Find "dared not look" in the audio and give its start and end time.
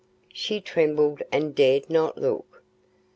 1.53-2.63